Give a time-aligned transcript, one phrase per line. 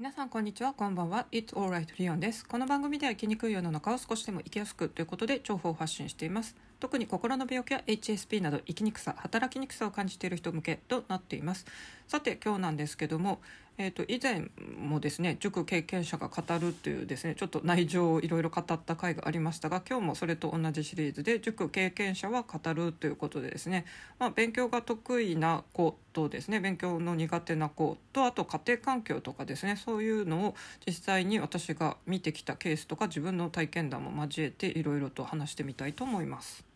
[0.00, 0.72] 皆さんこんにちは。
[0.72, 1.26] こんばんは。
[1.30, 2.46] It's alright リオンです。
[2.46, 6.56] この番組では生きにくい世の中を少しでも生きやすくということで情報を発信しています。
[6.80, 11.66] 特に心の病気や HSP など生きにくさ働きにくさを感じている人向けとなっています
[12.08, 13.40] さて今日なんですけども
[13.82, 23.86] えーと、以前もですね塾経験者が語るというですねちょっと内情をいろいろ語った回がありましたが今日もそれと同じシリーズで塾経験者は語るということでですね、
[24.18, 30.54] まあ、勉強が得意な子とですね勉強の苦手な子とあと家庭環境とかですねそういうのを
[30.86, 36.69] 実際に私が見てきたケースとか自分の体験談も交えていろいろと話してみたいと思います。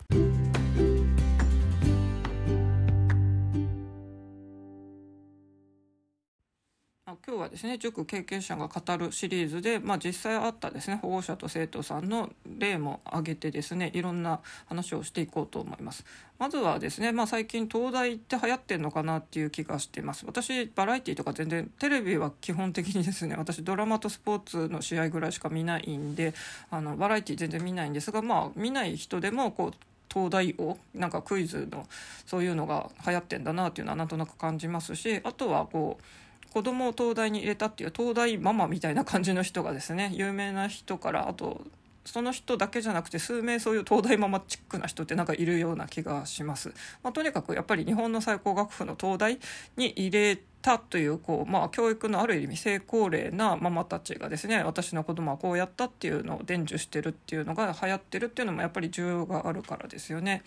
[7.27, 12.29] 今日はですね塾経験者が語るシリーズで、まあ、実際あったですね保護者と生徒さんの
[12.59, 16.05] 例も挙げてですねいろんな話をしていこうと思います。
[16.37, 26.33] まずはですね、まあ、最近東大って流行ってんのかなっていう気がしています私バラエティとか全然テレビは基本的にですね私ドラマとスポーツの試合ぐらいしか見ないんで
[26.69, 29.71] あのバラエティ全然見ないんですがまあ見ない人でもこう
[30.13, 31.87] 東大王なんかクイズの
[32.25, 36.03] そういうのが流行ってんだなっていうのはなんとなく感じますしあとはこう
[36.55, 41.59] 子供を東大に入れたっていう東大ママみたいな感じの人がですね有名な人からあと
[42.05, 46.69] その人だけじゃなくて数名そういう東大ママチックな人ってなんかいるような気がします。
[47.03, 49.37] まあ、とにかくやっぱり日本の最高学府の東大
[49.75, 60.43] に入れたというこう、まあ、教育のある意味成功例なママたちがですね私の子供はこうやったっていうのを伝授してるっていうのが流行ってるっていうのもやっぱり需要があるからですよね。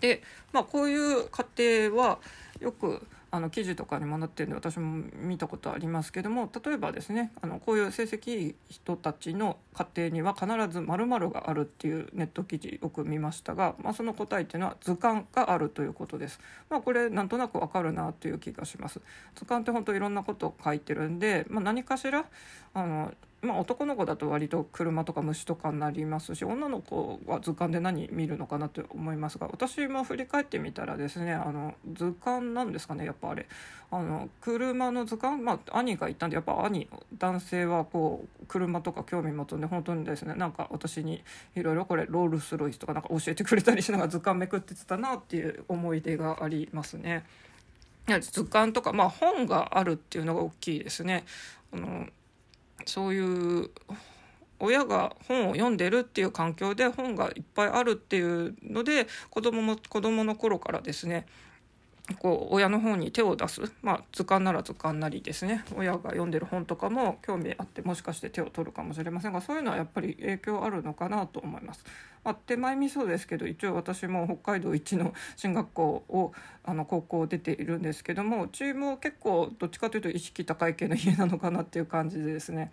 [0.00, 0.22] で、
[0.52, 2.18] まあ、こういう家庭は
[2.60, 16.38] よくあの記事とかにもなってるんで私も見たことありますけども例えばですねあのこういう成績いい人たちの家庭には必ず〇〇があるっていうネット記事よく見ましたが、まあ、その答えっていうのは図鑑があるということです。
[16.70, 19.00] まあ、これなんとなくわかるなという気がします。
[19.34, 22.26] 図鑑って本当いろんなことを書いてるんで、まあ、何かしら
[22.72, 23.12] あの
[23.44, 33.46] まあ、男の子だと割と車とか虫とかになりますし女の子は図鑑で何見るのかなと思いますが私も振り返ってみたらですねあの図鑑なんですかねやっぱあれ
[33.90, 36.88] あの車の図鑑、まあ、兄がいたんでやっぱ兄
[37.18, 41.22] 男性はこう車とか興味持つんで本当にですねなんか私に
[41.54, 47.24] いろいろこれロールスロイスとかなんか教えてくれたりしながら図鑑めくってたなっていう思い出がありますね。
[48.20, 51.24] 図鑑とか、まあ、本があるっていうのが大きいですね。
[51.72, 52.06] あの
[52.86, 53.70] そういう
[54.60, 61.26] 親が本を読んでるっていう環境で本がいっぱいあるっていうので子供も子供の頃からですね
[62.18, 65.64] こう親の方に手を出す、まあ、図鑑なら図鑑なりですね。
[65.74, 71.82] 親が読んでる本とかも興味あってもしかして手を取るかもしれませんがそういうのはやっぱり影響あるのかなと思います。
[72.22, 76.32] まあ、手前味噌ですけど一応私も北海道一の進学校を
[76.62, 82.70] あの高校出ているんですけどもうちも結構どっちかというと意識高い系の家なのかなっていう感じでですね。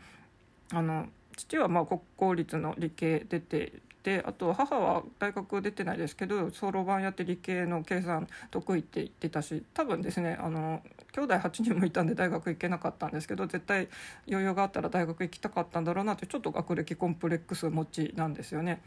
[0.74, 10.81] あの父はまあ国公立の理系出ててあと母は大学出てないですけどそろばんやって理系の計算得意って言ってたし多分ですねあの
[11.13, 13.88] 兄弟8人もいたんで大学行けなかったんですけど絶対
[14.28, 18.81] 余裕があったら大学行きたかったんだろうなってちょっと学歴コンプレックス持ちなんですよね。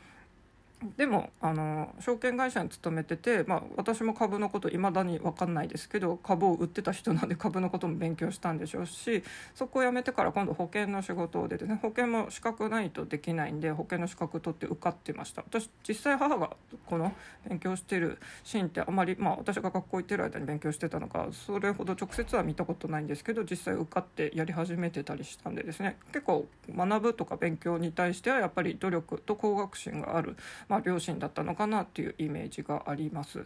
[0.97, 9.23] でもあの証券会社に勤めてて、まあ、私も株のこといまだに分かんないですけど株を売ってた人なんで株のことも勉強したんでしょうし
[9.55, 16.51] そこを辞めてから今度保険の仕事でですね保険も資格ないとできないんで保険の資格取って受かってました私実際母が
[16.87, 17.12] この
[17.49, 30.37] 勉強してるシーンってあまり、まあ、私が学校行ってる間に勉強してたのかそれほど直接は見たことないんですけど実際受かってやり始めてたりしたんでですね結構学ぶとか勉強に対してはやっぱり努力と高学心がある。
[30.69, 33.44] まあ、両親だったのかなっていうイメージがあります。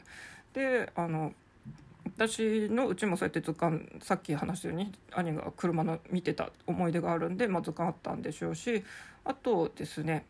[0.52, 1.32] であの
[2.16, 8.82] 私のうちもそうやって図鑑さっき話したように兄が車の見てた思い出があるんで、まあ、図鑑あったんでしょうし
[9.24, 10.24] あとですね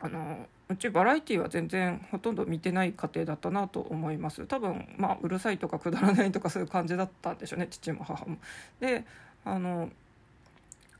[0.00, 8.38] あのうちバラエティは全然ほとんど見てない家庭だったなと思います多分まあうるさいとかくだらないとかそういう感じだったんでしょうね父も母も。
[8.80, 9.04] で
[9.44, 9.90] あの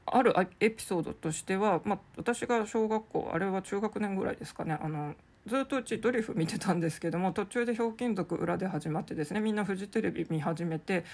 [0.06, 4.78] あるエピソードとしては、まあ、私が小学校あれは中学年ぐらいですかね。
[4.80, 5.14] あの
[5.46, 11.04] ずっとうちドリフ見てたんですけども途中で「ひょうきん族」裏で始まってですねみんなフジテレビ見始めて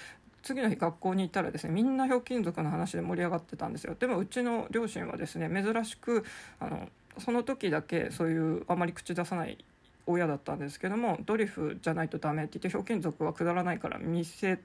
[0.43, 3.95] 次の日学校に行ったらですねみんなひょうきん族の話で盛り上がってたんですよ。
[3.99, 6.23] でもうちの両親はですね珍しく
[6.59, 9.57] あのその時だけそういうあまり口出さない
[10.05, 14.59] 親だったんですけどもドリフじゃないとダメって言ってひょうきん族はくだらないから見せ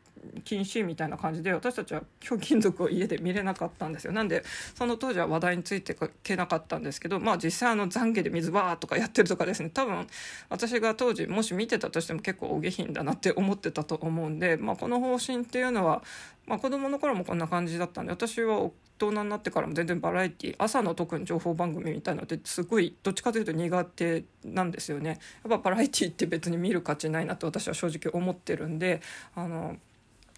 [0.45, 4.13] 禁止みたいな感じで私たちは ひょうきん族を家で見れなかったんですよ。
[4.13, 4.43] なんで
[4.75, 9.71] その当時は話題についていけなかったんですけどまあ実際あの懺悔で水バーとかやってるとかですね。
[9.71, 10.07] 多分
[10.49, 16.03] 私が当時もし見てたとしても結構お下品だなって思ってたと思うんで、まあ、この方針っていうのは
[16.47, 25.11] まあ、子供の頃もこんな感じだったんで私は大人になってからも全然バラエティ朝の特に情報番組みたいなのってすごいどっちかというと苦手なんですよね。
[25.11, 25.19] やっ
[25.51, 29.01] ぱバラエティって別に見る価値ないなって私は正直思ってるんで
[29.35, 29.77] あの、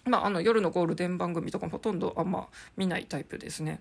[0.05, 3.79] まあ、あの夜のゴールデン番組とかもほとんどあんま見ないタイプですね。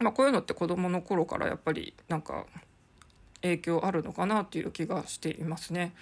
[0.00, 2.46] まあ、こういうのって子供の頃からやっぱりなんか
[3.42, 5.94] 影響あるのかなっていう気がしていますね。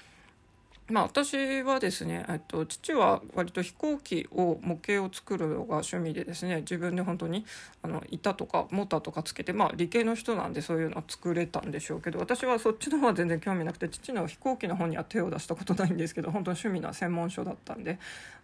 [0.88, 7.46] まあ、私はですね、えっと、父は割と飛行機を模型を作るのが趣味でですね自分で本当に
[7.82, 17.98] あの板とかモーターとかつけて、まあ、理系の人なんでそういうのは作れたんでしょうけど私はそっちの方は全然興味なくて父の飛行機の方には手を出したことないんですけど本当に趣味な専門書だったんで。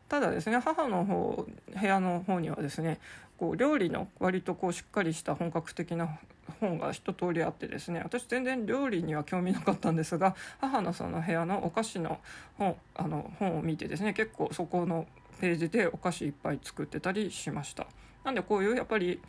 [0.08, 1.46] ただですね母の方
[1.78, 2.98] 部屋の方にはですね
[3.38, 6.18] こう料理の割とこうしっかりした本格的な
[6.60, 12.18] 本が一通りあってですね私全然料理には興味なかったんですが母のその部屋のお菓子の
[12.56, 15.06] 本あの本を見てですね結構そこの
[15.40, 17.86] ページでお菓子いっぱい作ってたりしました。
[18.24, 19.20] なんでこういうやっぱり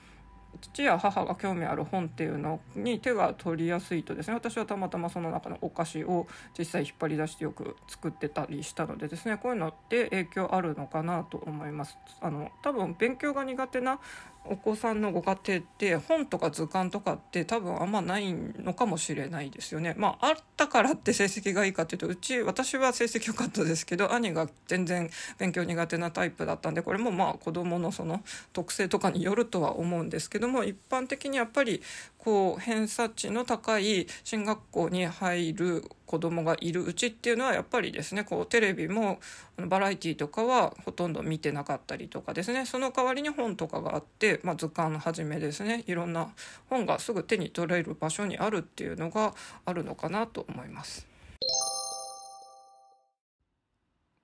[0.62, 11.98] 父や母が興味ある本っていうのに手が取りやすいとですね私はたまたまその中のお菓子を実際引っ張り出してよく作ってたりしたのでですねこういうのって影響あるのかなと思います。
[12.22, 14.00] あの多分勉強が苦手な
[14.46, 19.94] お子さんのご家庭って本とか図鑑とかって多分あんまないのかもしれないですよね。
[19.98, 31.82] まああったからって成績がいいかっていうとうち私は成績良かったですけど兄が全然勉強苦手なタイプだったんでこれもまあ子どものその特性とかによるとは思うんですけども一般的にやっぱり
[32.20, 39.20] こう偏差値の高い進学校に入る子供がいるうちっていうのはやっぱりですねこうテレビも
[39.58, 46.30] バラエティーとかはほとんど見てなかったりとかですねその代わりに本とかがあって、まあ、図鑑はじめですねいろんな
[46.70, 49.34] 本がすぐ手に取れる場所にあるっていうのが
[49.66, 51.09] あるのかなと思います。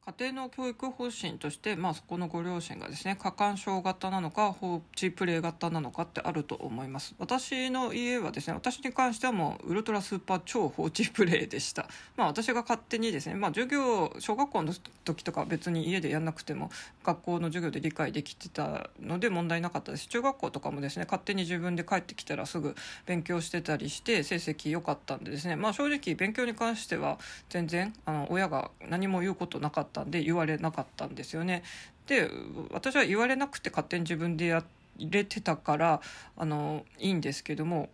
[0.08, 7.16] 家庭の教育方針として、まあ、そこのご両親がですね過干渉型なのか放置プレイ型なのかってあると思います。
[7.18, 11.90] 私の家はですね私に関してはもうウルトラスーパー超放置プレイでした。
[12.18, 14.74] まあ私が勝手にですね、まあ、授業小学校の
[15.06, 16.70] 時とか別に家でやんなくても
[17.04, 20.08] 学校の授業で理解できてたので問題なかったです。
[20.08, 22.76] 中学校とかもですね勝手に自分で帰ってきたらすぐ
[23.08, 27.18] 勉強してたりして成績良かったんでですねまあ正直勉強に関しては
[27.50, 31.64] 全然あの親が何も言うことなかったったんで言われなかったんですよね。
[32.08, 32.30] で
[32.72, 34.64] 私は言われなくて勝手に自分でや
[35.00, 36.02] れてたから
[36.38, 37.90] あのいいんですけども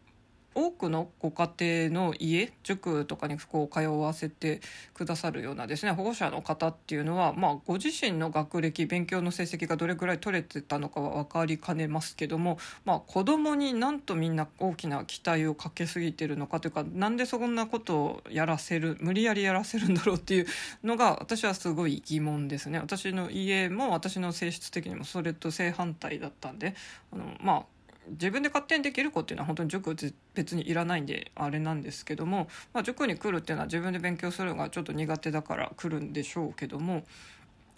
[0.53, 4.62] 多くのご家庭の家塾とかにこう通わせて
[4.94, 20.47] くださるようなですね保護者の方っていうのは、まあ、ご自身の学歴勉強の成績がどれぐらい取れてたのかは分かりかねますけども、まあ、子供になんとみんな大きな期待をかけすぎてるのかというかなんでそんなことをやらせる無理やりやらせるんだろうっていう
[20.83, 22.80] のが私はすごい疑問ですね。
[22.80, 26.75] 私の家も私の性質的にもそれと正反対だったんで
[27.12, 27.65] あのまあ
[28.09, 29.95] 自分で勝手にできる子っていうのは本当に塾
[30.33, 37.03] 別にいらないんであれなんですけども、まあ、塾に来るっていうのは自分で勉強するのがちょっと苦手だから来るんでしょうけども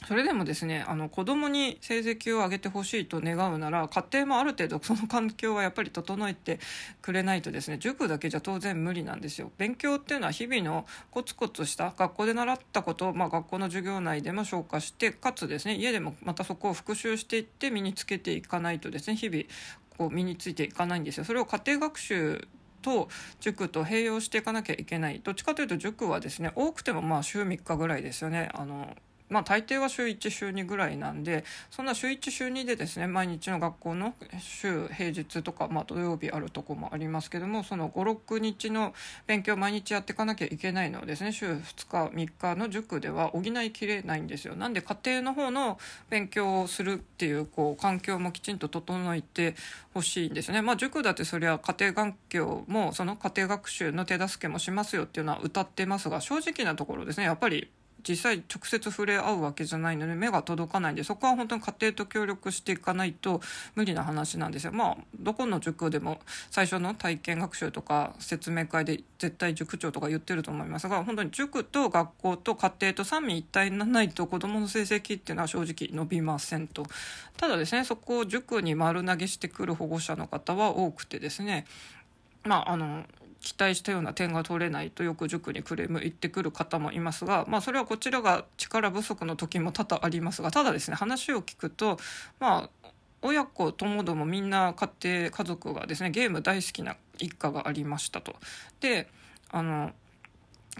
[0.05, 6.59] それでもですねあの子供に成績を上げてほしいと願うなら家庭もある程度その環境はやっぱり整えて
[7.01, 9.51] くれないとですね塾だけじゃ当然無理なんですよ。
[9.57, 19.43] 勉強っていうのは日々のコツコツした学校で習ったことを、まあ、学校の授業内でも消化してかつですね家でもまたそこを復習していって身につけていかないとですね日々
[19.97, 21.23] こう身についていかないんですよ。
[21.23, 22.47] それを家庭学習
[22.83, 23.07] と
[23.39, 28.95] 塾と併用していかなきゃいけないどっちかというと塾はですね多くてもまあ週3日ぐらいですよねあの
[29.29, 38.93] まあ大抵は週1週2ぐらいなんでそんな週1週2でですね毎日の学校の週平日とか、まあ、土曜日あるとこもありますけどもその56日の
[39.27, 44.55] 勉強毎日やっていかなきゃいけないのをですね週2日3日の塾では補いきれないんですよ。
[44.55, 45.77] なんで家庭の方の
[46.09, 49.55] 勉強をするっていうこう環境もきちんと整えて
[49.93, 50.61] ほしいんですね。
[50.61, 57.69] まあ塾だってそれは家庭環境もその家庭学習の手助けもしますよっていうのは歌ってますが正直なところですねやっぱり
[58.07, 63.41] 実際直接触れ合うわけじゃないので目が届かないんでそこは本当に家庭と協力していかないと
[63.75, 64.73] 無理な話なんですよ。
[64.73, 66.19] まあどこの塾でも
[66.51, 76.85] 最初の体験学習とか説明会で絶対塾長とか言ってると思いますが本当に塾と学校と家庭と三位一体にならないと子どもの成績っていうのは正直伸びませんと。
[77.37, 81.65] ただですねそこを塾に丸投げしてくる保護者の方は多くてですね
[82.43, 83.05] まああの
[83.43, 91.97] 期待したような点が取れないとよく塾にクレーム言ってくる方もいますが、まあ、それはこちらが力不足の時も多々ありますがただですね話を聞くと
[92.39, 92.89] まあ
[93.21, 98.35] 親子ともどもみんな家庭家族がですねゲーム大好きな一家がありましたと。
[98.79, 99.09] で
[99.49, 99.91] あの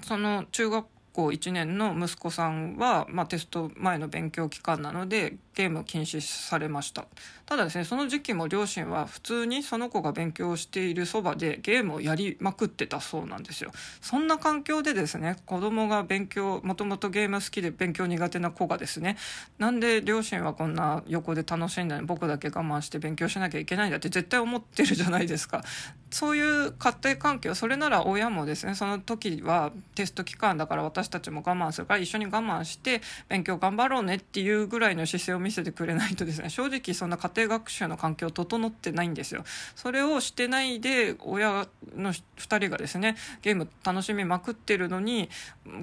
[0.01, 7.05] その中学校1年の息子さんは、まあ、テスト前の勉強期間なのでゲーム禁止されました。
[7.45, 13.72] ただですねその時期も両親は普通にその子が勉強しているそばでゲームをやりまくってたそうなんですよ。
[14.01, 19.17] そんな環境でですね子供が勉強もともとゲーム好きで勉強苦手な子がですね
[19.57, 25.63] なんで両親はこんな横で楽しんだのに僕だけ我慢して勉強しなきゃいけないんだって絶対思ってるじゃないですか。
[26.12, 39.43] そういう家庭環境それなら親もですねその時はテスト期間だから私たちも我慢するから一緒に我慢して勉強頑張ろうねっていうぐらいの姿勢を見せてくれないとですね正直そんな家庭学習の環境整ってないんですよ。
[39.75, 45.29] それをしてないで親の2人がですねゲーム楽しみまくってるのに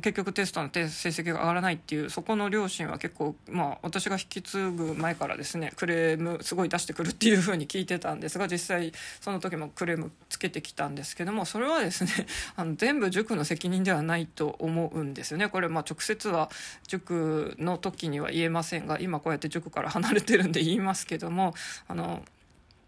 [0.03, 12.11] 結局テストの成績が上がらないっていうそこの両親は結構まあ私が引き継ぐ前からですねクレームすごい出してくるっていう風に聞いてたんですが実際その時もクレームつけてきたんですけどもそれはですね
[12.57, 15.49] あの全部塾の責任ではないと思うんですよね。
[15.49, 16.51] これまあ直接は
[16.87, 21.55] 塾の時には言えませんが今こうやって塾から離れてるんで言いますけども
[21.87, 22.25] あの、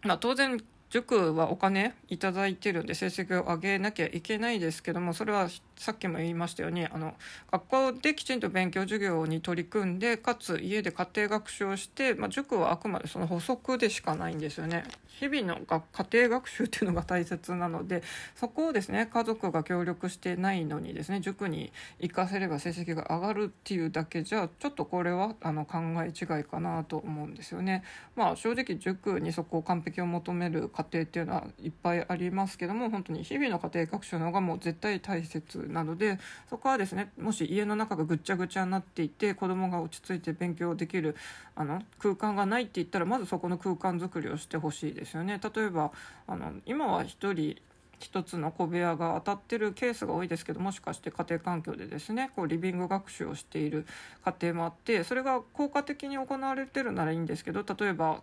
[0.03, 0.59] まあ、当然
[0.91, 5.49] 塾はお金いただいてるんで成績を上げなきゃいけないですけどもそれは
[5.83, 7.15] さっきも言いましたようにあの
[7.51, 14.85] 学校できちんと勉強授業に取り組んでかつ家で家庭学習をして、まあ、塾はあくまでその補足でしかないんですよね
[15.23, 18.03] 日々の家庭学習っていうのが大切なので
[18.35, 27.85] そこをですね家族が協力してないのにですね塾に行かせれば成績が上がるっていうだけじゃちょっとこれはあの考え違いかなと思うんですよね。
[28.17, 41.17] まあ、正直塾にそこを完璧を求める家庭っていうのはいっぱいありますけども本当に日々の家庭学習の方がもう絶対大切なのでそこはですねもし家の中がぐっちゃぐちゃになっていて子供が落ち着いて勉強できる
[41.57, 45.41] あの空間がないって言ったらまずそこの空間づくりをしてほしいですよね。
[45.43, 45.93] 例えば
[46.27, 47.57] あの今は1人
[48.03, 53.87] 1つの小部屋が当たってるケースが多いですけどもしかして家庭環境でですねこうリビング学習をしている
[54.25, 58.23] 家庭もあってそれが効果的に行われてるならいいんですけど例えば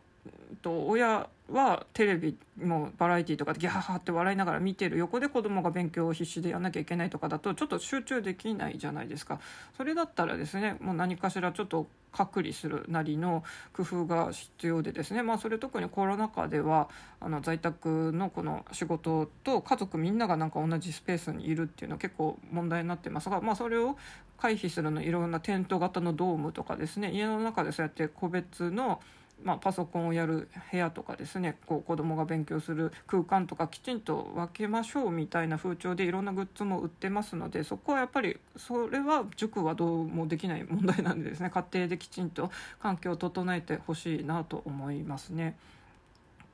[0.62, 9.40] と親はテレビもバラエティーとかでギャハハって笑いながら見てる横で子供が勉強を必死でやんなきゃいけないとかだとちょっと集中できないじゃないですか。
[9.78, 13.44] それだったらですねもう何かしらちょっと隔離するなりの
[13.74, 15.24] 工夫が必要でですね。
[15.24, 23.98] まあそれ特にコロナ禍ではあの在宅のこの仕事と家族みんながなんか同じスペースにいるっていうのは結構問題になってますがまあそれを
[24.38, 29.02] 回避するのいろんなテント型のドームとかですね家の中でそうやって個別の
[29.44, 45.58] まあ、パソコンをやる部屋とかですねこう子どもが勉強する空間とかきちんと分けましょうみたいな風潮でいろんなグッズも売ってますのでそこはやっぱりそれは塾はどうもできない問題なんでですね 家庭できちんと環境を整えてほしいなと思いますね。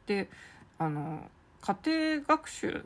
[0.05, 0.29] で
[0.77, 1.29] あの
[1.61, 2.85] 家庭学習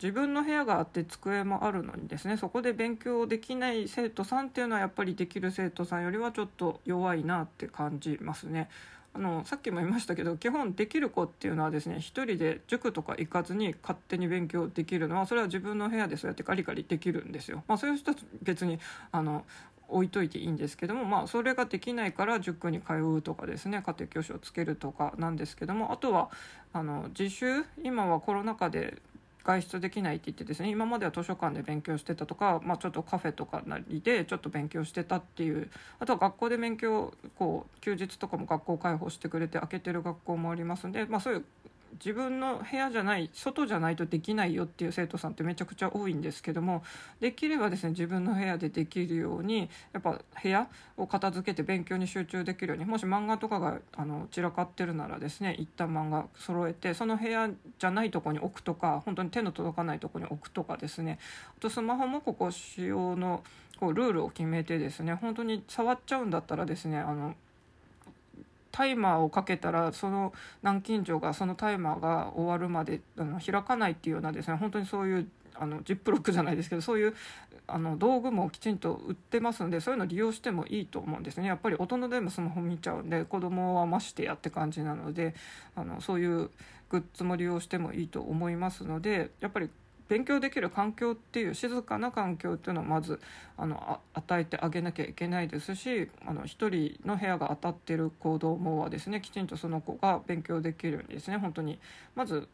[0.00, 8.70] 自分の部屋があって机もあるのにですねそこで勉強できない生徒さんっていうのはやっぱりできる生徒さんよりはちょっと弱いなって感じますね。
[9.12, 17.64] あのさっきも言いましたけど基本できる子っていうのはですね一人で塾とか行かずに勝手に勉強できるのはそれは自分の部屋でそうやってカリカリできるんですよ。
[17.66, 18.78] まあ、そういう人は別に
[19.10, 19.44] あの
[19.88, 26.30] 置いといていいんですけども、まあ、それができないから塾に通うとかですね家庭教師をつけるとかなんですけどもあとは
[26.72, 29.02] あの自習今はコロナ禍で
[29.44, 41.44] 外出できないって言ってですね今までは図書館で勉強してたとか、まあ、ちょっとカフェとかなりでちょっと勉強してたっていうあとは学校で勉強こう休日とかも学校開放してくれて開けてる学校もありますんで、まあ、そういう
[41.94, 46.82] 自分の部屋じゃない外じゃないとできないよっていう生徒さんってめちゃくちゃ多いんですけども
[47.20, 61.18] できればですね自分の部屋でできるようにやっぱ部屋を片付けて勉強に集中できるようにもし漫画とかがあの散らかってるならですね一旦漫画揃えてその部屋じゃないとこに置くとか本当に手の届かないとこに置くとかですね
[61.56, 63.42] あとスマホもここ使用の
[63.78, 67.34] こうルールを決めてですね本当に触っちゃうんだったらですねあの
[68.72, 77.14] タイマーをかけたらその南京錠がそのタイマーが終わるまであの開かないっていうようなですね本当にそういうあのジップロックじゃないですけどそういう
[77.66, 81.46] あの道具もきちんと売ってますのでそういうの利用してもいいと思うんですね。
[81.46, 85.34] やっぱり大人でもスマホ見ちゃうんで子供はましてやって感じなので
[85.76, 86.50] あのそういう
[86.88, 89.70] グッズも利用してもいいと思いますのでやっぱり
[90.10, 93.20] 勉強できる環境っていう静かな環境っていうのをまず
[93.56, 101.78] あの与えてあげなきゃいけないですしあの1人の部屋が当たってる子どもはですねきちんとその子が勉強できるようにですね本当に
[102.16, 102.48] まず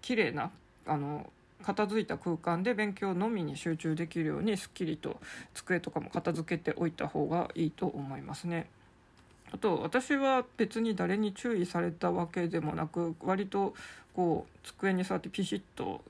[0.00, 0.50] 綺麗な
[0.86, 1.24] あな
[1.62, 5.20] 片付いた空間で勉強のみに集中できるようにすっきりと
[5.52, 8.70] 机とかも片付けておいた方がいいと思いますね。
[9.52, 13.74] あと私は別に誰に注意されたわけでもなく割と
[14.14, 16.02] こう机に座ってピシッと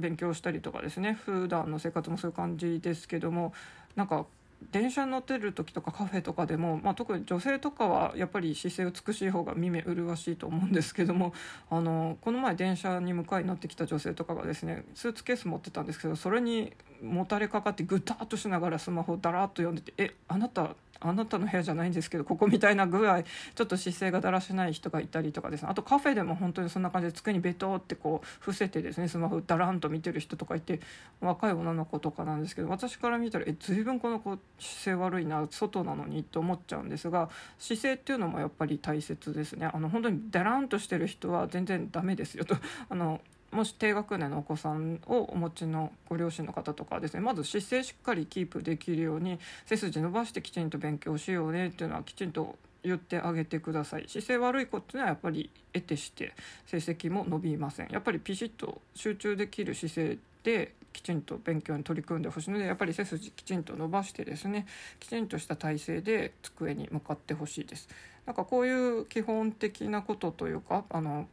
[0.00, 1.14] 勉強したりとかですね。
[1.24, 3.52] 普段の生活もそういう感じですけども
[3.96, 4.26] なんか
[4.72, 11.32] 電車に乗ってる時とかカフェとかでも、まあ、特に女性とかはやっぱり姿勢美しい方が見目麗しいと思うんですけども
[11.70, 25.68] あのこの前電車に迎えに乗ってきた女性とかがですねスーツケース持ってたんですけどそれにもたれかかってぐたっとしながらスマホをだらっと読んでて「えあなたあなたの部屋じゃないんですけどここみたいな具合ちょっと姿勢がだらしない人がいたりとかですね。
[25.70, 30.80] あとカフェでも本当にそんな感じで机にベトってこう伏せてですねスマホだらんと見てる人とかいて
[31.20, 39.70] 若い女の子とかなんですけど私から見たらえ随分この子姿勢悪いな外なのにと思っちゃうんですが姿勢っていうのもやっぱり大切ですね。
[39.72, 42.56] あの本当にだらんとしてる人は全然ダメですよと。
[42.88, 54.04] あのもし低学年のお子さんをお持ちのご両親の方とかですねまず姿勢しっかりキープできるように背筋伸ばしてきちんと勉強しようねっていうのはきちんと言ってあげてください。
[54.08, 56.34] 姿勢悪い子っていうのはやっぱり得てして
[56.66, 57.88] 成績も伸びません。
[57.90, 64.66] やっぱりピシッと集中できる姿勢できちんと勉強に取り組んでほしいのでやっぱり背筋きちんと伸ばしてですね
[64.98, 67.88] きちんとした体勢で机に向かってほしいです。
[68.26, 71.26] なんかこういう基本的なことというかあの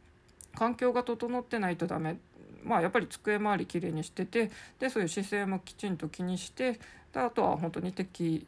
[0.54, 2.18] 環境が整ってないとダメ
[2.64, 6.80] まあやっぱり机周りきれいにしててでそういう姿勢もきちんと気にして
[7.12, 8.46] であとは本当に適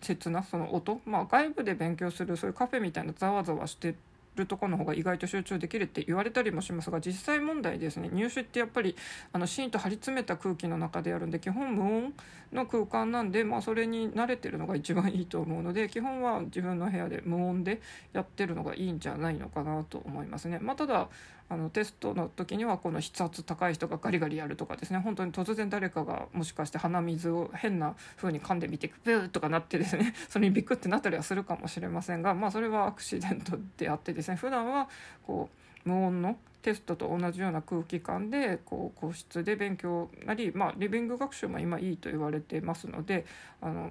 [0.00, 3.94] 切なその音、まあ、外部で勉強するそういうカフェみたいなざわざわして
[4.36, 8.96] るとこの方が意外と集中できるって言われたりもしますが実際問題ですね入試ってやっぱり
[9.32, 12.14] あのシーンと張り詰めた空気の中でやるんで基本無音
[12.52, 17.80] の空間なんで、まあ、それに慣れてるのが一番いいと思うので基本は自分の部屋で無音で
[18.12, 20.58] やってるのがいいんじゃないのかなと思いますね。
[20.60, 21.08] まあ、ただ
[21.52, 24.98] あのテストの時にはこの筆圧高い人がガリガリやるとかですね。
[24.98, 30.14] 本当に突然誰かがもしかして鼻水を変な風に噛んでみてブーとかなってですね。
[30.30, 34.36] それにビクってなったりはするかもしれませんがまあそれはアクシデントであってですね。
[34.36, 34.88] 普段は
[35.26, 35.50] こ
[35.84, 43.26] う無音のテストと同じような空気感でこう個室で勉強なり、まあ、リビング学習も今いいと言われてますので
[43.60, 43.90] あの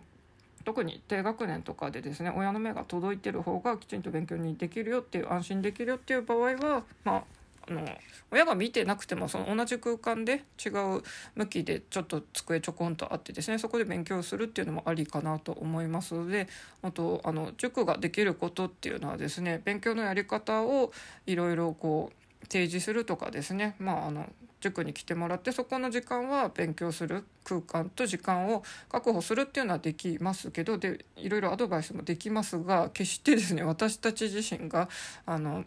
[0.63, 7.23] 特に低学年とかでですね親の目が届いてる方がきちんと勉強にできるよっていう安心できるよっていう場合はまあ
[7.71, 7.85] の
[8.31, 11.01] 親が見てなくてもその同じ空間で違う
[11.35, 16.13] 向きでちょっと机ちょこんとあってですねそこで勉強するっていうのもありかなと思います。
[16.13, 16.47] ので
[16.81, 20.91] あとあの塾ができることっていうのはですね勉強のやり方を
[21.25, 23.75] いろいろこう提示するとかですね。
[23.79, 24.27] まああの
[24.61, 34.87] 塾に来てもらってそこの時間は勉強する空間と時間を確保するっていうのはできますけどでいろいろアドバイスもできますが決してですね私たち自身が
[35.25, 35.65] あの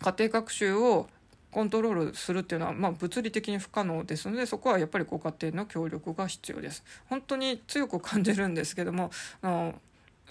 [0.00, 1.08] 家庭学習を
[1.50, 6.84] コントロールするっていうのは、まあ、物理的に不可能ですのでそこはやっぱりご家庭の協力が必要です。
[7.08, 9.10] 本当に強く感じるんですけども
[9.42, 9.74] あの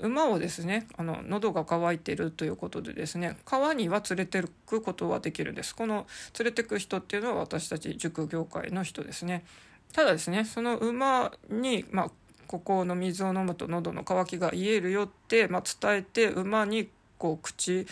[0.01, 6.05] 馬をですねあの喉が渇いてるということでですね川には連れてくことはできるんですこの
[6.37, 9.43] 連れてく人っていうのは私たち塾業界の人ですね
[9.93, 12.11] ただですねその馬に、まあ、
[12.45, 17.87] ここの水を飲むと喉の渇きが癒えるよって、まあ、伝えて馬にこう口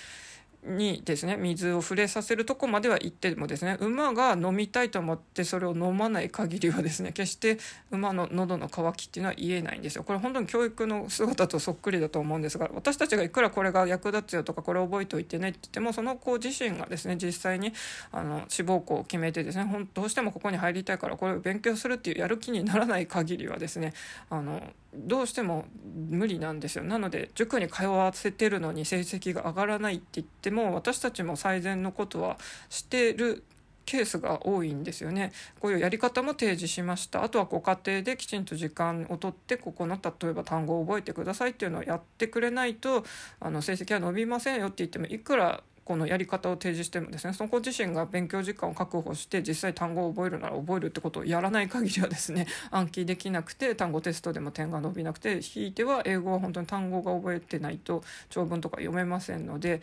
[0.66, 7.58] にですね水を触れさせるとこまでは行ってもですね馬が飲みたいと思ってそれを飲まない限りはですね決して
[7.92, 10.04] 馬の喉の渇きっていうのは言えないんですよ。
[10.04, 17.74] これ本当に教育の姿とそっくりだと思うんですが私たちがいくらこれが役立つよとかこれ覚えておいてねって言ってもその子自身がですね実際に
[18.12, 23.94] あの志望校を決めてですねどうしてもここに入りたいからこれを勉強するっていうやる気にならない限りはですね
[24.30, 24.62] あの
[24.98, 25.66] どうしても
[26.10, 26.84] 無理なんですよ。
[26.84, 32.38] なので塾に通わせてるのに成績が上がらないって言っても私たちも最善のことは
[32.70, 33.44] してる
[33.86, 35.32] ケースが多いんですよね。
[35.60, 37.24] こういうやり方も提示しました。
[37.24, 43.04] あとはご家庭できちんと時間をとってここの例えば単語を覚えてくださいっていうのをやってくれないと
[43.40, 47.34] あの成績は伸びませんよって言ってもいくらこのやり方を提示してもですね。
[47.34, 59.82] その子自身が勉強時間を確保して実際単語を覚えるなら覚えるってことをやらない限りはですね 暗記できなくて単語テストでも点が伸びなくてひいては英語は本当に単語が覚えてないと長文とか読めませんので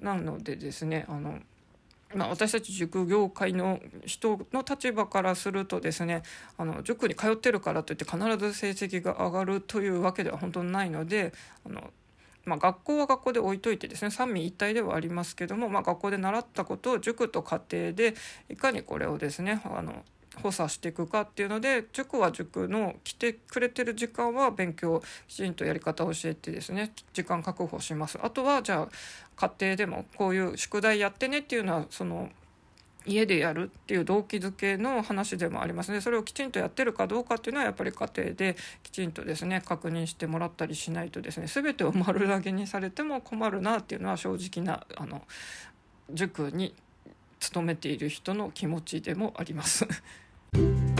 [0.00, 1.38] なのでですねあの
[2.14, 6.22] まあ、私たち塾業界の人の立場からするとですね
[6.56, 11.32] あの塾に通ってるからといって必ず成績が上がるというわけでは本当にないので
[11.66, 11.90] あの
[12.44, 18.14] まあ、学校は学校で置いといてですね三位一体ではありますけども、まあ、学校で習ったことを塾と家庭で
[18.48, 20.04] いかにこれをですねあの
[20.42, 28.18] 補佐していくかっていうので塾は塾の来てくれてる時間は勉強きちんとやり方を教えてですね時間確保します。
[28.22, 28.88] あとはじゃあ
[29.36, 32.30] 家庭でもこういう宿題やってねっていうのはその
[33.06, 36.00] 家でやるっていう動機づけの話でもありますね。
[36.00, 45.22] それをきちんとやってるかどうかっていうのはやっぱり家庭できちんとですね確認してもらったりしないとですね全てを丸投げにされても困るなっていうのは正直なあの
[46.10, 46.74] 塾に
[47.40, 49.86] 勤めている人の気持ちでもあります。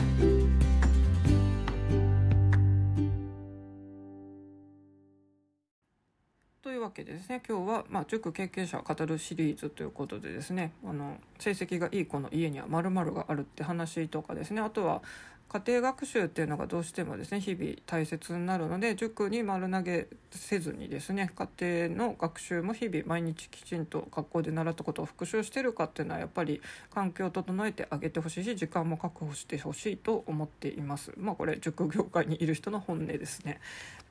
[6.95, 15.03] けですね今日は、まあ、塾経験者を語るシリーズということでですねあの成績がいい子の家には〇〇があるって話とかですねあとは
[15.49, 21.31] 家庭学習っていうのがどうしてもですね日々大切になるので塾に丸投げせずにですね
[21.61, 26.61] 家庭の学習も日々毎日きちんと学校で習ったことを復習してるかっていうのはやっぱり
[26.93, 31.13] 環境を整えてあげてほしいし時間も確保してほしいと思っています。
[31.17, 33.61] まあこれ塾業界にいる人の本音ですね。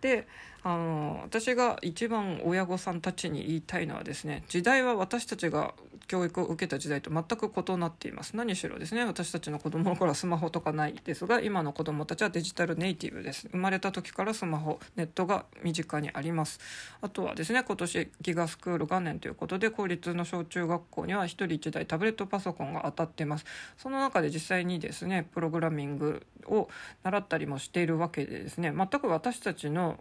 [0.04, 0.28] で
[0.64, 5.74] あの私が一番親御さんたちに言いたいのはですね時代は私たちが
[6.08, 8.36] 教育を受けた時代と全く異なっています。
[8.36, 13.48] 何しろですね私たちの子供の頃はスマホとかないですが今の子供たちはデジタルネイティブです。
[13.52, 16.60] 生まれた時からスマホネットが身近にあります。
[17.02, 23.46] あとはですね今年ギガスクール元年ということで公立の小中学校には1人1台タブレットパソコンが当たってます。
[23.78, 26.68] その中で実際にですねプログラミングを
[27.04, 29.93] 習ったりもしているわけでですね全く私たちの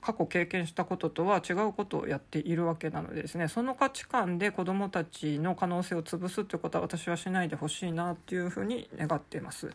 [0.00, 9.70] 過去経験したこととは違うことをやっているわけなのでですねその価値観で子どもたちの可能性を潰すってことは私はしないでほしいなっていうふうに願っています。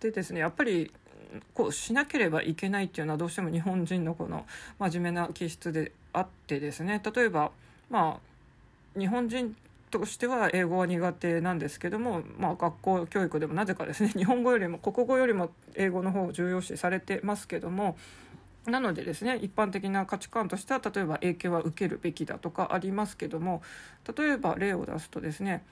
[0.00, 0.92] でですねやっぱり
[1.54, 4.44] こうしなければいけないっていうのはどうしても日本人のこの
[4.78, 7.52] 真面目な気質であってですね例えば
[7.88, 8.18] ま
[8.96, 9.56] あ日本人
[9.90, 17.96] としては英語は苦手なんですけども、まあ、学校教育でもなぜかですね日本語よりも国語よりも英語の方を重要視されてますけども
[18.66, 23.62] なのでですね一般的な価値観としては例えば影響は受けるべきだとかありますけども
[24.16, 25.64] 例えば例を出すとですね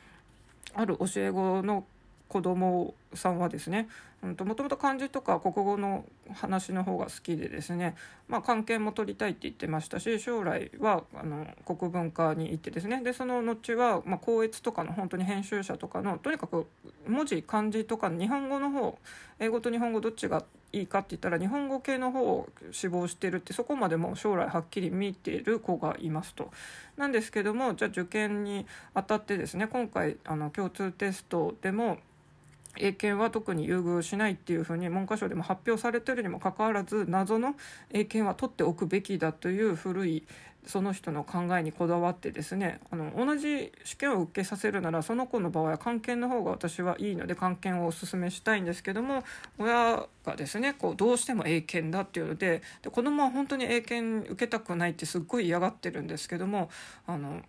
[0.74, 1.84] ある教え子の
[2.28, 3.88] 子供さんはですね
[4.22, 7.96] もともと漢字とか国語の話の方が好きでですね、
[8.28, 16.66] まあ、関係も取りたいって言ってましたし将来はあの国文化に行ってですねでその後は、まあ、校閲とかの本当に編集者とかのとにかく
[17.08, 18.98] 文字漢字とか日本語の方
[19.40, 26.50] 英語と日本語どっちがいいかって言ったら日本語系の方を志望してるってそこまでも将来はっきり見てる子がいますと。
[26.96, 31.98] なんですけどもじゃあ受験にあたってですね今回あの共通テストでも
[32.76, 37.54] 英検は特に優遇しないっていうふうに文科省でも発表されてるにもかかわらず謎の
[37.90, 40.24] 英検は取っておくべきだという古い
[40.66, 49.24] その人の考えにこだわってですねあの同じ試験を受けさせるならその子の場合は漢検の方が私はいいので漢検をおすすめしたいんですけども
[49.58, 56.68] 親がですねこうどうしても英検だっていうのでで子供は本当に英検受けたくないってすっごい嫌がってるんですけども
[57.06, 57.42] あの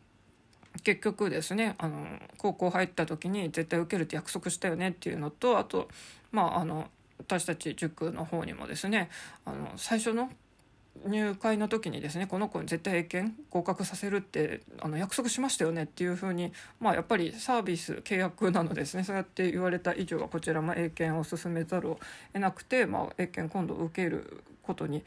[0.84, 2.06] 結局ですねあの
[2.38, 5.90] 高校入った時に絶対受けるって約束したよねっていうのとあと
[6.32, 6.88] まああの
[7.20, 9.10] 私たち塾の方にもですね
[9.46, 10.30] あの最初の
[11.06, 19.04] 入会の時にですねこの子に絶対英検合格させるってあの約束しましたよねっていうふうにまあやっぱりサービス契約なのですね。
[19.04, 22.00] そうやって言われた以上はこちらも英検を進めざるを
[22.34, 25.04] 得なくて、まあ、英検今度受けることに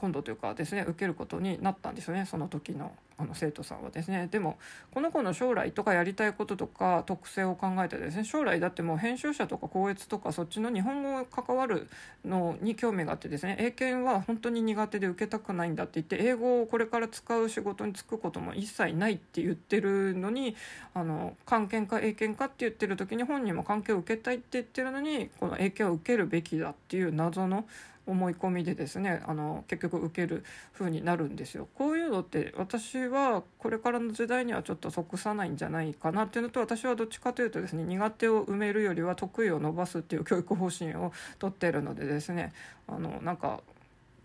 [0.00, 4.28] 今度というかですね受けることになったんですよねその時のあの生徒さんはですね。
[4.30, 4.56] でも
[4.94, 11.86] この子の将来とかやりたいこととか特性を考えてですね将来だってもう編集者とか校閲とかそっちの日本語が関わる
[12.24, 20.56] のに興味があってですね英検は本当に苦手で受けたくないんだって言って英語をこれから使う仕事に就くことも一切ないって言ってるのに
[20.94, 27.66] あの関係か英検かって言ってる時に本人も関係を受けたいって言ってるのにこの英検を受けるべきだっていう謎の
[28.10, 31.68] 思い込みでですねあの結局受ける風になるんですよ。
[31.74, 42.52] こういうのって私はこれからの時代にはちょっと即さないんじゃないかなっていうのと私はどっちかというとですね苦手を埋めるよりは得意を伸ばすっていう教育方針をとってるのでですね
[42.88, 43.60] あのなんか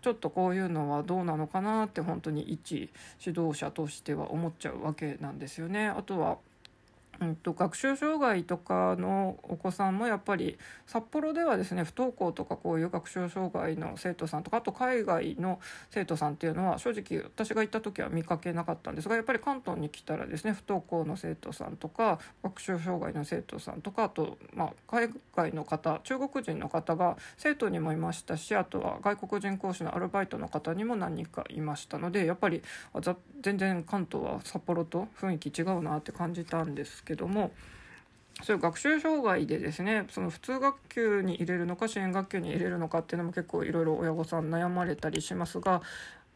[0.02, 2.90] ちょっとこういうのはどうなのかなって本当に一
[3.24, 5.88] 指導者としては思っちゃうわけなんですよね。
[5.88, 6.38] あとは
[7.20, 15.58] うんと、学習障害とかのお子さんもやっぱり札幌ではですね不登校とかこういう学習障害の生徒さんとかあと海外の
[15.90, 32.62] 生徒さんっていうのは正直私が行った時は見かけなかったんですがやっぱり関東に来たらですね不登校の生徒さんとか学習障害の生徒さんとかあと、まあ、海外の方中国人の方が生徒にもいましたしあとは外国人講師のアルバイトの方にも何人かいましたのでやっぱり
[33.40, 37.52] 全然関東は札幌と雰囲気違うなって感じたんですけども
[38.42, 45.80] そういう学習障害でですねその普通学級に入れるのか支援学級に入れるのかっていうのも結構いろいろ親御さん悩まれたりしますが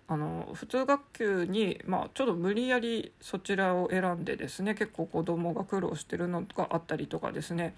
[0.08, 7.76] あの普通学級に、まあ、ちょっと無理やりそちらを選んでですね結構子どもが苦労してるのがあったりとかですね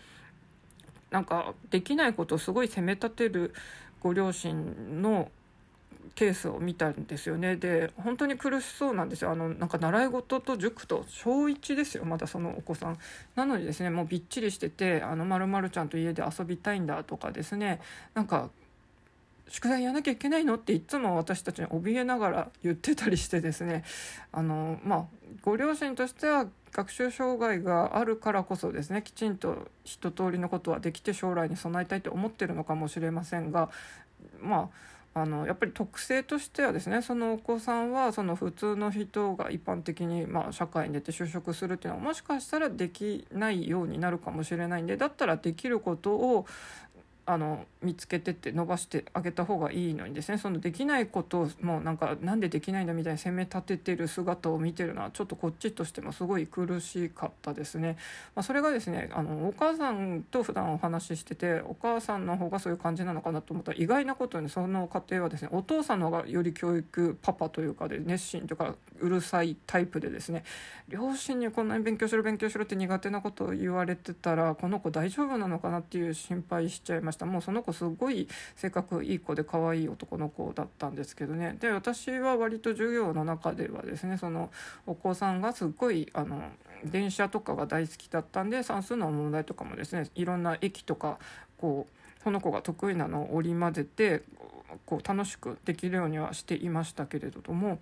[1.11, 3.53] なんかできないことをすごい責め立てる
[4.01, 5.31] ご両親の
[6.15, 7.57] ケースを見たんですよね。
[7.57, 9.31] で本当に苦しそうなんですよ。
[9.31, 12.05] あのなんか習い事と塾と小1ですよ。
[12.05, 12.99] まだそのお子さん。
[13.35, 17.81] なのにですねもうびっちりしてて「あのまるちゃんと家で遊びたいんだ」とかですね。
[18.15, 18.51] なんか
[19.49, 23.85] 宿題やらなきゃいけないのっていつも私たちに怯えながら言ってたりしてですね。
[24.33, 25.05] あのまあ
[25.43, 33.71] ご両親としては学習障害があるからこそですねきちんと一通りのことはできて将来に備えたいと思ってるのかもしれませんが
[34.41, 46.47] まああのやっぱり特性としてはですねそのお子さんはその普通の人が一般的に、まあ、社会に出て就職するっていうのはもしかしたらできないようになるかもしれないんでだったらできることを
[47.27, 57.97] あの見つけてって伸ばしてあげた方がいいのにですねそのできないことをもうなんかなんでできないんだみたいに責め立ててる姿を見てるのはちょっとこっちとしてもすごい苦しかったですね。
[58.35, 70.45] まあ、それがですねあのお母さんと普段お話ししててお母さんの方がそういう感じなのかなと思ったら意外なことにその家庭はですねお父さんの方がより教育パパというかで熱心というかうるさいタイプでですね
[70.89, 84.51] 両親にこんなに勉強しろ勉強しろって苦手なことを言われてたらこの子大丈夫なのかなっていう心配しちゃいましたもうその子すごい性格いい子で可愛い男の子だったんですけどねで私は割と授業の中ではですねその
[84.87, 86.43] お子さんがすっごいあの
[86.85, 91.19] 電車とかが大好きだったんで算数の問題とかもですねいろんな駅とか
[91.59, 94.23] こうその子が得意なのを織り交ぜて
[94.87, 97.79] こう楽しくできるようにはしていましたけれども。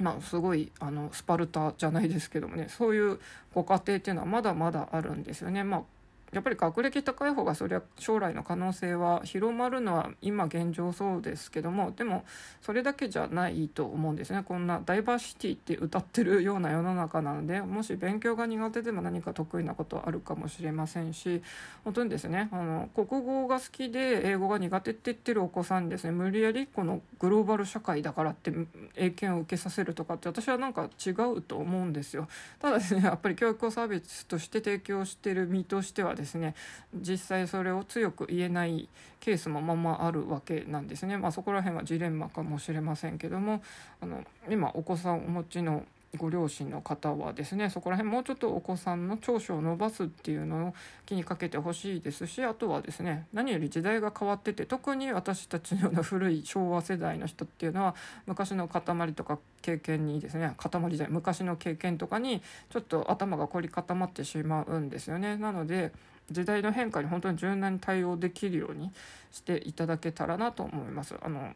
[0.00, 3.20] まあ、すごいあのスパルタじゃないですけどもねそういう
[3.54, 5.62] ご家庭っていうのはまだまだあるんですよね。
[5.62, 5.82] まあ
[6.32, 12.24] やっぱり学歴高い方がそりゃ将来の可能性は広まるのは今現状そうですけどもでも
[12.60, 21.42] それだけじゃないと思うんですねこんなダイバーシティって歌ってるような世の中なのでもし勉強が苦手でも何か得意なことあるかもしれませんし
[21.84, 28.52] 本当にですねあの国語が好きで英語が苦手って言ってるお子さんにですね無理やりこのグローバル社会だからって
[28.94, 32.28] 英検を受けさせるとかって私はなんか違うと思うんですよ。
[32.58, 36.54] ただですねやっぱり教育サービスとして提供してる身としてはですね。
[36.94, 38.88] 実際それを強く言えない
[39.20, 43.62] ケースもままあるわけなんですね、まあ、そこら辺はジレンマかもしれませんけども
[44.00, 45.84] あの今お子さんお持ちの
[46.16, 50.74] ご両親の方はですねそこら辺もうちょっとお子さんの長所を伸ばすっていうのを
[51.06, 57.94] 気にかけてほしいですしあとはですね何より時代が変わってて特に私たちのような古い昭和世代の人っていうのは
[58.26, 65.36] 昔の塊とか経験にですね塊じゃない昔の経験とかにちょっと頭が凝り固まってしまうんですよね。
[65.36, 65.92] なので
[66.30, 68.92] 時代の変化に本当に柔軟に対応できるように
[69.32, 71.14] していただけたらなと思います。
[71.20, 71.54] あの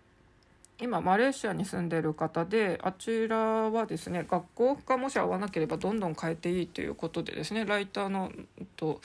[0.80, 8.32] 今マレーシアに住んでる方であちらはですね学校がもし合わなければどんどん変えていいということでですねライターの
[8.76, 9.00] と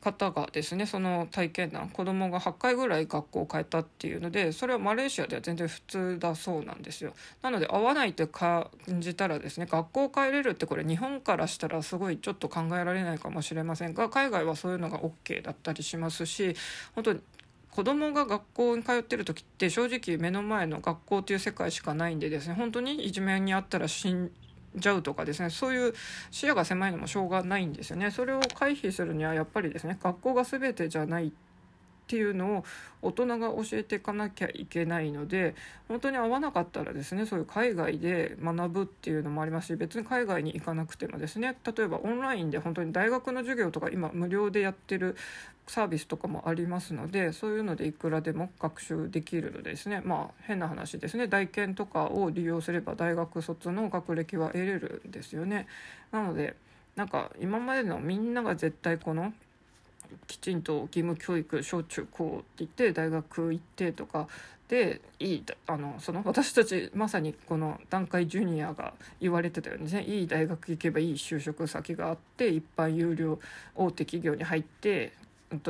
[0.00, 7.14] 方がですねその体験談子供が8回ぐらい学校を変えたっていうのでそれはマレーシアでは全然普通だそうなんですよ。
[7.42, 8.68] なので合わないって感
[9.00, 16.54] じたらですね学校を変えれるってこれ日本からしたらすごいちょっと考えられないかもしれませんが海外はそういうのが OK だったりしますし
[16.94, 17.20] 本当に
[17.78, 24.32] 子供が学校に通ってる時って正直目の前の学校という世界しかないんでですね本当にいじめにあったら死ん
[24.74, 25.94] じゃうとかですねそういう
[26.32, 28.10] 視野が狭いのもしょうがないんですよね。
[28.10, 31.32] それを回避するにはやっぱりですね学校が全てじゃない
[32.08, 32.64] っていうのを
[33.02, 35.54] 大人が教えていかなきゃいけないので
[35.88, 45.16] 本当に合わなかったらですねそういう海外で学ぶっていうのもありますし別に海外に行かなくてもですね例えばオンラインで本当に大学の授業とか今無料でやってる
[45.66, 55.66] サービスとかもありますのでそういうのでいくらでも学習できるのでですねまあ変な話ですね大研とかを利用すれば大学卒の学歴は得れるんですよね。
[56.10, 56.56] なので
[56.96, 59.34] なんか今までのみんなが絶対この
[60.26, 64.28] きちんと義務教育小中高って言って大学行ってとか
[64.68, 73.38] でいいあのその私たちまさにこの段階ジュニアが言われてたようにねいい大学行けばいい就職先があって一般有料
[73.74, 75.12] 大手企業に入って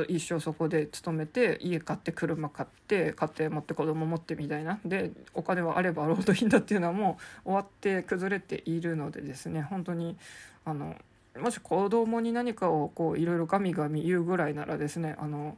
[0.09, 10.17] 一生そこで勤めて家買って車買って家庭持って子供持ってみたいなでお金はあれば労働品だっていうのはもう終わって崩れているのでですね本当に
[10.65, 10.95] あの
[11.37, 15.57] もし子供に何かをこういろいろガミガミ言うぐらいならですねあの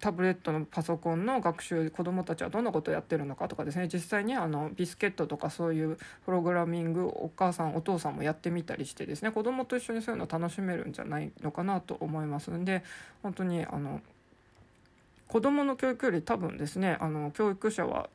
[0.00, 3.88] タブレットのパソコンの学習子どもたちはどんなことをやってるのかとかですね。
[3.92, 9.30] 実際にあのビスケットとかそういうプログラミングお母さんお父さんもやってみたりしてですね。
[9.30, 12.82] 子どもと一緒にそういうの楽しめるんじゃないのかなと思いますんで
[13.22, 14.00] 本当にあの
[15.28, 18.08] 子どもの教育より多分ですねあの教育者は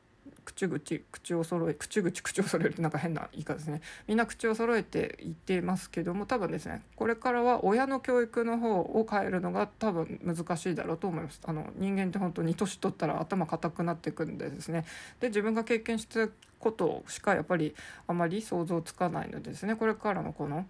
[0.47, 0.79] 口々
[1.11, 3.81] 口を揃え口々口を揃えるってなんか変な言い方ですね。
[4.07, 11.41] みんな口を揃えて言っていますけども多分ですねこれからは親の教育の方を変えるのが多分難しいだろうと思います。
[11.43, 14.85] あの人間って本当に年取ったら頭固くなっていくんでですね。
[15.19, 16.29] で自分が経験した
[16.59, 17.75] ことしかやっぱり
[18.07, 19.75] あまり想像つかないのでですね。
[19.75, 20.65] これからのこの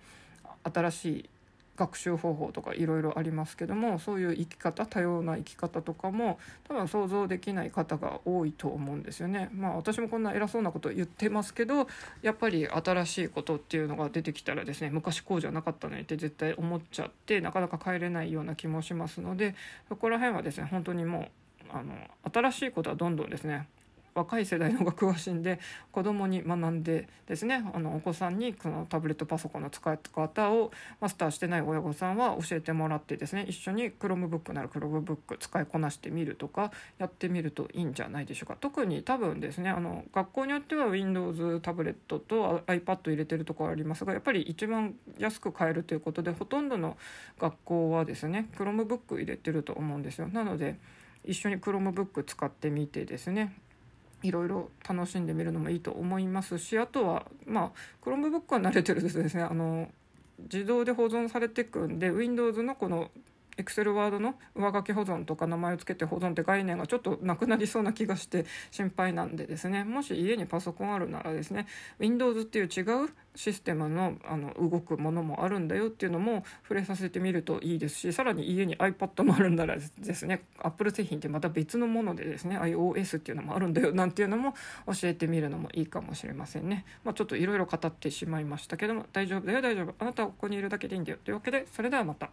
[0.63, 1.30] 新しい
[1.78, 9.50] 学習方法とかいろいろありますけどもそういう生き方多様な生き方とかも多分想像できない方が多いと思うんですよね。
[9.54, 11.88] まあ私もこんな偉そうなこと言ってますけど
[12.22, 19.56] やっぱり新しいことっていうのが出てきたらですね昔こうじゃなかったのにって絶対思っちゃってなかなか帰れないような気もしますので
[19.88, 21.28] そこら辺はですね本当にもう
[21.72, 21.94] あの
[22.34, 23.68] 新しいことはどんどんですね
[24.17, 25.60] 若い世代の方が詳しいんで
[25.91, 38.58] 子供に学んでですねあのお子さんにそのタブレットパソコンの使い方をマスターしてない親御さんは教えてもらってですね一緒に Chromebook なら Chromebook 使いこなしてみるとかやってみるといいんじゃないでしょうか。
[38.60, 46.97] 特に多分ですねあの学校によっては Windows タブレットと iPad 入れてるところありますがやっぱり一番安く買えるということでほとんどの
[47.39, 50.27] 学校はですね Chromebook 入れてると思うんですよ。
[50.27, 50.80] なので
[51.23, 53.53] 一緒に Chromebook 使ってみてですね
[54.23, 59.43] いろいろ楽しんでみるのもいいと思いますしあとはまあ Chromebook は慣れてるとですね。
[59.43, 59.89] あの
[60.39, 63.10] 自動で保存されていくんで Windows のこの
[63.58, 71.67] Excel ワードの上書き保存とか名前を付けて保存って概念がちょっとなくなりそうな気がして心配なんでですねもし家にパソコンあるならですね
[72.00, 84.54] Windows っていう違うシステムのあの動くものもあるんだよっていうのも触れさせてみるといいですしさらに家に iPad もあるんならですね Apple 製品ってまた別のものでですね iOS っていうのもあるんだよなんていうのも
[84.88, 86.86] 教えてみるのもいいかもしれませんね。
[87.04, 92.30] まあ、ちょっといろいろ語ってしまいましたけども大丈夫だよ大丈夫あなたはここにいるだけでいいんだよというわけでそれではまた。